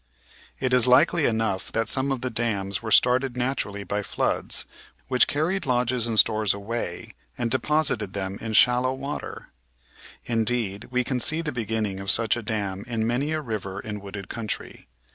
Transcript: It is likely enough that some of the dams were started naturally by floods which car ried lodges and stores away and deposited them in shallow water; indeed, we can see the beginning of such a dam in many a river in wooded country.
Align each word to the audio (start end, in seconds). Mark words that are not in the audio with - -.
It 0.59 0.73
is 0.73 0.87
likely 0.87 1.27
enough 1.27 1.71
that 1.73 1.87
some 1.87 2.11
of 2.11 2.21
the 2.21 2.31
dams 2.31 2.81
were 2.81 2.89
started 2.89 3.37
naturally 3.37 3.83
by 3.83 4.01
floods 4.01 4.65
which 5.09 5.27
car 5.27 5.45
ried 5.45 5.67
lodges 5.67 6.07
and 6.07 6.17
stores 6.19 6.55
away 6.55 7.13
and 7.37 7.51
deposited 7.51 8.13
them 8.13 8.39
in 8.41 8.53
shallow 8.53 8.93
water; 8.93 9.49
indeed, 10.25 10.85
we 10.85 11.03
can 11.03 11.19
see 11.19 11.41
the 11.41 11.51
beginning 11.51 11.99
of 11.99 12.09
such 12.09 12.35
a 12.35 12.41
dam 12.41 12.83
in 12.87 13.05
many 13.05 13.31
a 13.31 13.41
river 13.41 13.79
in 13.79 13.99
wooded 13.99 14.27
country. 14.27 14.87